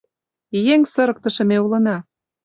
[0.73, 1.97] Еҥ сырыктыше ме улына.